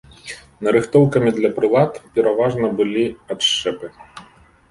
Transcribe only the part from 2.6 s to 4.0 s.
былі адшчэпы.